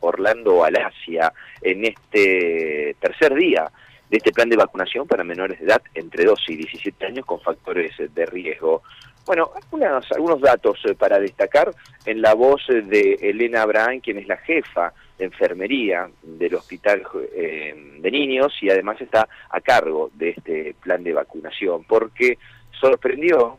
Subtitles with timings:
[0.00, 3.70] Orlando Alasia en este tercer día
[4.10, 7.40] de este plan de vacunación para menores de edad entre 12 y 17 años con
[7.40, 8.82] factores de riesgo.
[9.24, 11.72] Bueno, algunos, algunos datos eh, para destacar
[12.04, 17.02] en la voz de Elena Abraham, quien es la jefa de enfermería del Hospital
[17.32, 22.38] eh, de Niños y además está a cargo de este plan de vacunación, porque
[22.80, 23.58] sorprendió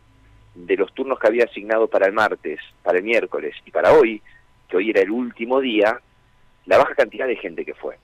[0.56, 4.22] de los turnos que había asignado para el martes, para el miércoles y para hoy,
[4.68, 6.02] que hoy era el último día,
[6.66, 7.98] la baja cantidad de gente que fue.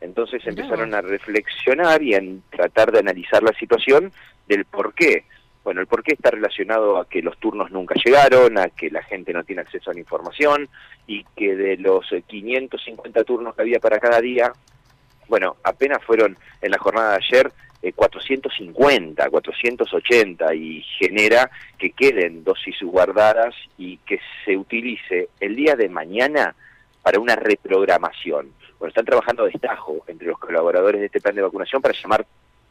[0.00, 4.12] Entonces empezaron a reflexionar y a tratar de analizar la situación
[4.48, 5.24] del por qué
[5.64, 9.32] bueno, el porqué está relacionado a que los turnos nunca llegaron, a que la gente
[9.32, 10.68] no tiene acceso a la información
[11.06, 14.52] y que de los 550 eh, turnos que había para cada día,
[15.28, 17.52] bueno, apenas fueron en la jornada de ayer
[17.94, 21.48] 450, eh, 480 y genera
[21.78, 26.56] que queden dosis guardadas y que se utilice el día de mañana
[27.02, 28.52] para una reprogramación.
[28.78, 32.26] Bueno, están trabajando a destajo entre los colaboradores de este plan de vacunación para llamar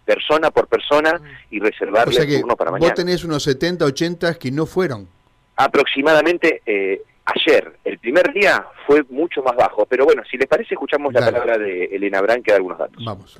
[0.05, 2.89] persona por persona y reservarle el turno para mañana.
[2.89, 5.08] Vos tenés unos 70, 80 que no fueron.
[5.55, 10.73] Aproximadamente eh, ayer, el primer día fue mucho más bajo, pero bueno, si les parece
[10.73, 13.03] escuchamos la palabra de Elena Brán que da algunos datos.
[13.05, 13.39] Vamos.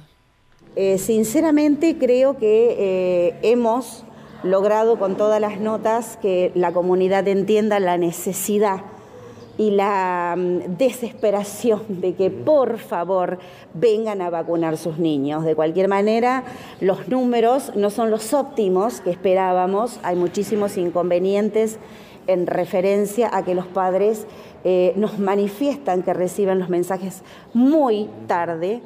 [0.76, 4.06] Eh, sinceramente creo que eh, hemos
[4.44, 8.82] logrado con todas las notas que la comunidad entienda la necesidad
[9.58, 13.40] y la mm, desesperación de que por favor
[13.74, 15.44] vengan a vacunar sus niños.
[15.44, 16.44] De cualquier manera,
[16.80, 21.80] los números no son los óptimos que esperábamos, hay muchísimos inconvenientes
[22.28, 24.26] en referencia a que los padres
[24.64, 27.24] eh, nos manifiestan que reciben los mensajes
[27.54, 28.82] muy tarde.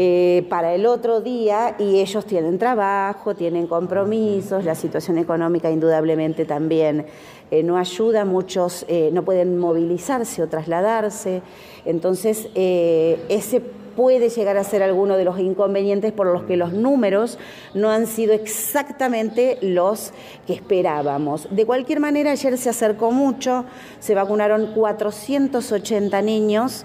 [0.00, 6.44] Eh, para el otro día y ellos tienen trabajo, tienen compromisos, la situación económica indudablemente
[6.44, 7.06] también
[7.50, 11.42] eh, no ayuda, muchos no pueden movilizarse o trasladarse,
[11.84, 13.60] entonces ese
[13.98, 17.36] puede llegar a ser alguno de los inconvenientes por los que los números
[17.74, 20.12] no han sido exactamente los
[20.46, 21.48] que esperábamos.
[21.50, 23.64] De cualquier manera, ayer se acercó mucho,
[23.98, 24.72] se vacunaron
[25.18, 26.84] 480 niños.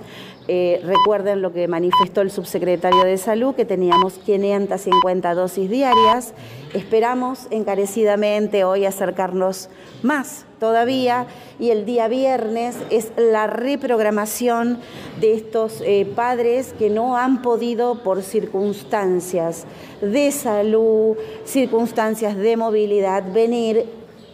[0.49, 6.33] Eh, recuerden lo que manifestó el subsecretario de Salud, que teníamos 550 dosis diarias.
[6.73, 9.69] Esperamos encarecidamente hoy acercarnos
[10.01, 11.27] más todavía
[11.59, 14.79] y el día viernes es la reprogramación
[15.21, 19.65] de estos eh, padres que no han podido por circunstancias
[20.01, 21.15] de salud,
[21.45, 23.85] circunstancias de movilidad venir.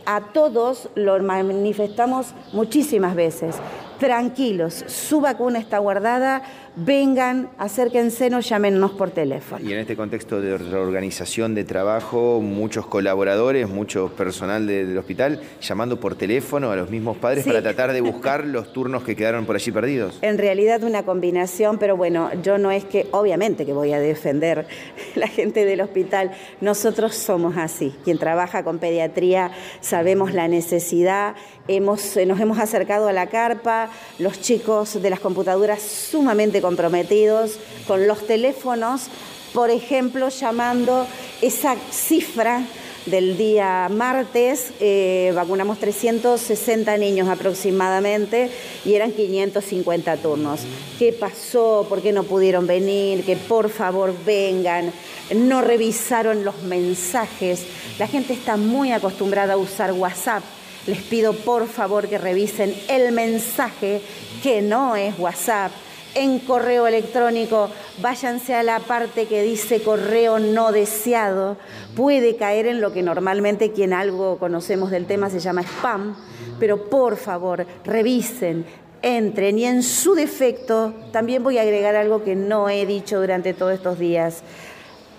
[0.06, 3.56] A todos lo manifestamos muchísimas veces
[4.00, 6.42] tranquilos, su vacuna está guardada,
[6.86, 9.68] vengan, acérquense, nos llámenos por teléfono.
[9.68, 16.00] Y en este contexto de reorganización de trabajo, muchos colaboradores, mucho personal del hospital llamando
[16.00, 19.56] por teléfono a los mismos padres para tratar de buscar los turnos que quedaron por
[19.56, 20.20] allí perdidos.
[20.22, 24.68] En realidad una combinación, pero bueno, yo no es que, obviamente que voy a defender
[25.16, 29.52] la gente del hospital, nosotros somos así, quien trabaja con pediatría
[29.82, 31.36] sabemos la necesidad,
[31.68, 37.54] hemos, nos hemos acercado a la carpa, los chicos de las computadoras sumamente comprometidos
[37.88, 39.08] con los teléfonos,
[39.56, 41.08] por ejemplo, llamando
[41.42, 42.62] esa cifra
[43.08, 48.52] del día martes, eh, vacunamos 360 niños aproximadamente
[48.86, 50.60] y eran 550 turnos.
[51.00, 51.88] ¿Qué pasó?
[51.90, 53.24] ¿Por qué no pudieron venir?
[53.24, 54.94] Que por favor vengan.
[55.36, 57.64] No revisaron los mensajes.
[57.98, 60.44] La gente está muy acostumbrada a usar WhatsApp
[60.90, 64.02] les pido por favor que revisen el mensaje
[64.42, 65.72] que no es WhatsApp.
[66.16, 67.70] En correo electrónico,
[68.02, 71.58] váyanse a la parte que dice correo no deseado.
[71.96, 76.16] Puede caer en lo que normalmente quien algo conocemos del tema se llama spam,
[76.60, 78.66] pero por favor, revisen,
[79.02, 83.54] entren y en su defecto también voy a agregar algo que no he dicho durante
[83.54, 84.42] todos estos días,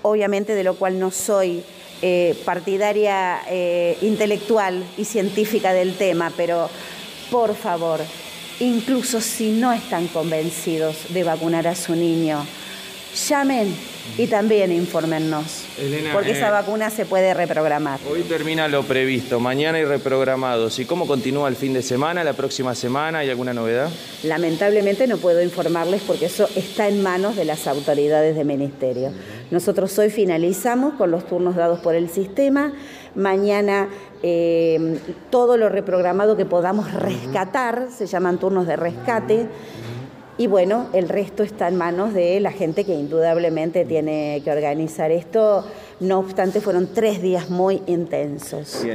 [0.03, 1.63] obviamente de lo cual no soy
[2.03, 6.69] eh, partidaria eh, intelectual y científica del tema, pero
[7.31, 8.01] por favor,
[8.61, 12.47] incluso si no están convencidos de vacunar a su niño,
[13.29, 13.75] llamen
[14.17, 15.60] y también infórmennos.
[16.13, 18.01] Porque esa eh, vacuna se puede reprogramar.
[18.11, 20.79] Hoy termina lo previsto, mañana hay reprogramados.
[20.79, 23.21] ¿Y cómo continúa el fin de semana, la próxima semana?
[23.21, 23.89] ¿Hay alguna novedad?
[24.23, 29.13] Lamentablemente no puedo informarles porque eso está en manos de las autoridades de ministerio.
[29.51, 32.73] Nosotros hoy finalizamos con los turnos dados por el sistema.
[33.15, 33.89] Mañana
[34.23, 34.99] eh,
[35.31, 39.49] todo lo reprogramado que podamos rescatar, se llaman turnos de rescate.
[40.39, 45.11] Y bueno, el resto está en manos de la gente que indudablemente tiene que organizar
[45.11, 45.65] esto.
[46.01, 48.87] No obstante, fueron tres días muy intensos.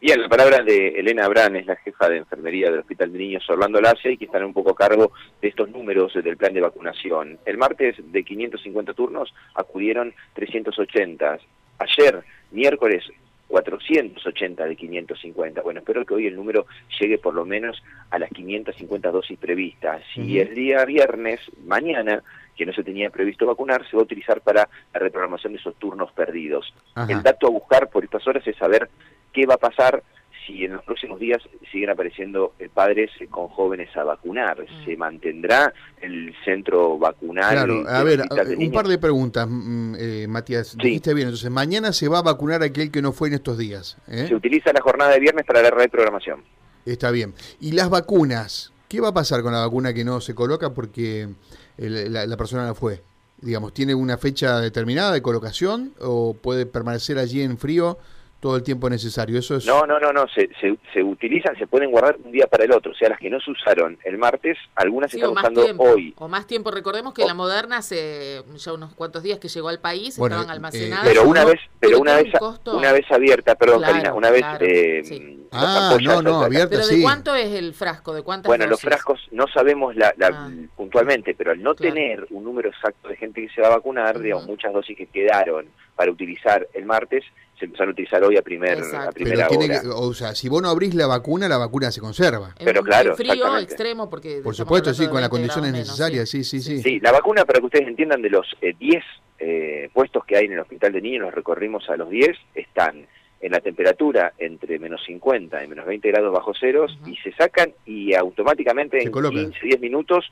[0.00, 3.50] Bien, la palabra de Elena Abrán es la jefa de enfermería del Hospital de Niños
[3.50, 5.12] Orlando Lace y que están un poco a cargo
[5.42, 7.38] de estos números del plan de vacunación.
[7.44, 11.38] El martes de 550 turnos acudieron 380.
[11.78, 13.04] Ayer, miércoles,
[13.50, 15.60] 480 de 550.
[15.62, 16.66] Bueno, espero que hoy el número
[17.00, 20.02] llegue por lo menos a las 550 dosis previstas.
[20.14, 22.22] Si el día viernes, mañana,
[22.56, 25.74] que no se tenía previsto vacunar, se va a utilizar para la reprogramación de esos
[25.76, 26.72] turnos perdidos.
[27.08, 28.88] El dato a buscar por estas horas es saber
[29.32, 30.02] qué va a pasar
[30.50, 34.60] si en los próximos días siguen apareciendo eh, padres eh, con jóvenes a vacunar.
[34.62, 34.84] Mm.
[34.84, 37.52] ¿Se mantendrá el centro vacunal?
[37.52, 38.22] Claro, a ver,
[38.56, 40.76] un par de preguntas, mm, eh, Matías.
[40.76, 43.96] Dijiste bien, entonces mañana se va a vacunar aquel que no fue en estos días.
[44.06, 46.42] Se utiliza la jornada de viernes para la reprogramación.
[46.84, 47.34] Está bien.
[47.60, 48.72] ¿Y las vacunas?
[48.88, 51.28] ¿Qué va a pasar con la vacuna que no se coloca porque
[51.76, 53.02] la, la persona no fue?
[53.40, 57.98] Digamos, ¿tiene una fecha determinada de colocación o puede permanecer allí en frío?
[58.40, 59.38] Todo el tiempo necesario.
[59.38, 59.66] Eso es...
[59.66, 62.92] No, no, no, no, se, se, utilizan, se pueden guardar un día para el otro.
[62.92, 66.14] O sea, las que no se usaron el martes, algunas se están usando hoy.
[66.16, 66.70] O más tiempo.
[66.70, 70.52] Recordemos que la Moderna hace ya unos cuantos días que llegó al país, estaban eh,
[70.52, 71.06] almacenadas.
[71.06, 72.32] pero una vez, pero una vez,
[72.66, 74.44] una vez abierta, perdón, Karina, una vez...
[74.60, 78.14] Eh, ah, no, no, abierta ¿Pero de cuánto es el frasco?
[78.14, 80.50] ¿De cuántas Bueno, los frascos no sabemos la, ah.
[80.76, 84.18] puntualmente, pero al no tener un número exacto de gente que se va a vacunar,
[84.18, 85.66] digamos, muchas dosis que quedaron
[86.00, 87.22] para utilizar el martes,
[87.58, 89.82] se empezaron a utilizar hoy a, primer, a primera hora.
[89.96, 92.54] o sea, si vos no abrís la vacuna, la vacuna se conserva.
[92.64, 94.40] Pero claro, frío extremo porque...
[94.42, 96.42] Por supuesto, sí, con las condiciones necesarias, sí.
[96.42, 97.00] sí, sí, sí.
[97.00, 99.02] la vacuna, para que ustedes entiendan, de los 10 eh,
[99.40, 103.06] eh, puestos que hay en el hospital de niños, los recorrimos a los 10, están
[103.42, 107.74] en la temperatura entre menos 50 y menos 20 grados bajo ceros y se sacan
[107.84, 110.24] y automáticamente en 15, 10 minutos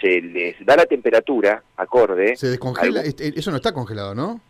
[0.00, 2.34] se les da la temperatura acorde.
[2.34, 4.40] Se descongela, eso no está congelado, ¿no?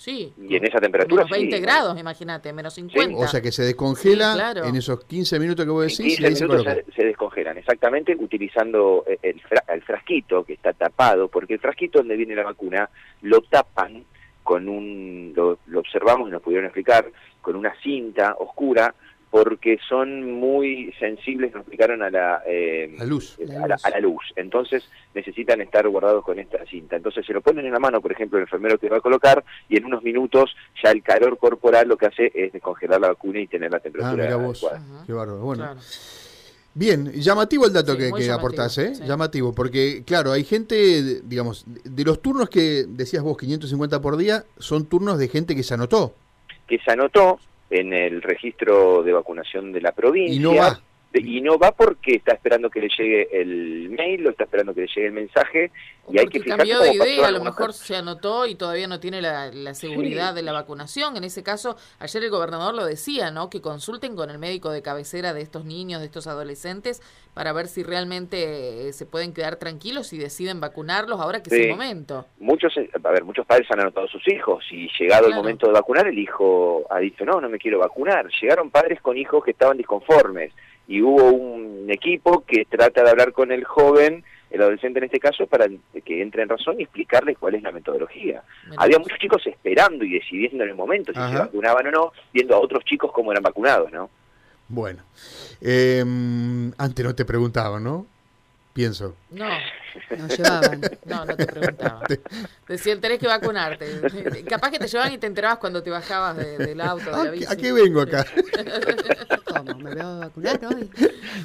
[0.00, 0.32] Sí.
[0.40, 1.24] Y en esa temperatura.
[1.24, 3.18] Menos 20 grados, imagínate, menos 50.
[3.18, 6.18] O sea que se descongela en esos 15 minutos que vos decís.
[6.18, 6.66] En 15 minutos
[6.96, 12.34] se, descongelan, exactamente, utilizando el, el, frasquito que está tapado, porque el frasquito donde viene
[12.34, 12.88] la vacuna
[13.20, 14.02] lo tapan
[14.42, 15.34] con un.
[15.36, 17.12] Lo, lo observamos y nos pudieron explicar,
[17.42, 18.94] con una cinta oscura
[19.30, 23.38] porque son muy sensibles, nos explicaron a la, eh, luz.
[23.62, 24.22] A, la, luz.
[24.34, 26.96] Entonces necesitan estar guardados con esta cinta.
[26.96, 29.44] Entonces se lo ponen en la mano, por ejemplo, el enfermero que va a colocar
[29.68, 33.38] y en unos minutos ya el calor corporal lo que hace es descongelar la vacuna
[33.38, 34.66] y tener la temperatura ah, vos.
[35.06, 35.38] Qué bárbaro.
[35.38, 35.76] Bueno.
[36.74, 38.92] Bien, llamativo el dato que, que aportás, ¿eh?
[39.04, 44.44] Llamativo, porque claro, hay gente, digamos, de los turnos que decías vos, 550 por día,
[44.58, 46.14] son turnos de gente que se anotó.
[46.68, 50.36] Que se anotó, en el registro de vacunación de la provincia.
[50.36, 50.80] Y no va.
[51.12, 54.82] Y no va porque está esperando que le llegue el mail o está esperando que
[54.82, 55.72] le llegue el mensaje
[56.12, 59.00] y hay que fijarse cambió de idea, a lo mejor se anotó y todavía no
[59.00, 61.16] tiene la, seguridad de la vacunación.
[61.16, 63.50] En ese caso, ayer el gobernador lo decía, ¿no?
[63.50, 67.02] Que consulten con el médico de cabecera de estos niños, de estos adolescentes,
[67.34, 71.64] para ver si realmente eh, se pueden quedar tranquilos y deciden vacunarlos ahora que es
[71.66, 72.26] el momento.
[72.38, 75.66] Muchos, eh, a ver, muchos padres han anotado a sus hijos y llegado el momento
[75.66, 78.28] de vacunar, el hijo ha dicho, no, no me quiero vacunar.
[78.40, 80.52] Llegaron padres con hijos que estaban disconformes
[80.90, 85.20] y hubo un equipo que trata de hablar con el joven, el adolescente en este
[85.20, 85.66] caso, para
[86.04, 88.42] que entre en razón y explicarle cuál es la metodología.
[88.76, 92.56] Había muchos chicos esperando y decidiendo en el momento si se vacunaban o no, viendo
[92.56, 94.10] a otros chicos cómo eran vacunados, ¿no?
[94.66, 95.04] Bueno,
[95.60, 96.00] eh,
[96.76, 98.04] antes no te preguntaba, ¿no?
[98.72, 99.14] Pienso.
[99.30, 99.46] No,
[100.16, 100.80] no llevaban.
[101.04, 102.06] No, no te preguntaban.
[102.68, 103.86] Decían, tenés que vacunarte.
[104.48, 107.46] Capaz que te llevaban y te enterabas cuando te bajabas del auto, de la bici.
[107.48, 108.24] ¿A qué vengo acá?
[109.44, 109.78] ¿Cómo?
[109.78, 110.90] ¿Me veo a vacunar hoy?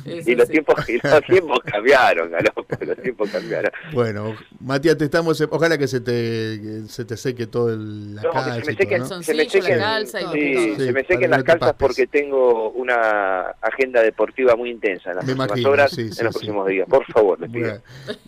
[0.06, 3.72] y, los tiempos, los tiempos cambiaron, los tiempos cambiaron.
[3.94, 8.32] Bueno, Matías, te estamos, ojalá que se te, se te seque todo el, la no,
[8.32, 8.56] calza.
[8.56, 9.24] Se me sequen, ¿no?
[9.24, 13.56] se me sequen, la calza y sí, se me sequen las calzas porque tengo una
[13.62, 16.88] agenda deportiva muy intensa en las próximas horas, en los próximos días.
[16.88, 17.82] Por favor, les pido.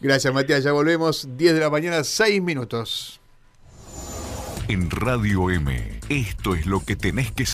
[0.07, 0.63] Gracias, Matías.
[0.63, 1.27] Ya volvemos.
[1.35, 3.19] 10 de la mañana, 6 minutos.
[4.69, 7.43] En Radio M, esto es lo que tenés que